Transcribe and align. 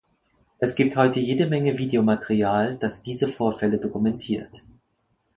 Es 0.57 0.73
gibt 0.73 0.97
heute 0.97 1.19
jede 1.19 1.45
Menge 1.45 1.77
Videomaterial, 1.77 2.75
das 2.79 3.03
diese 3.03 3.27
Vorfälle 3.27 3.77
dokumentiert. 3.77 4.63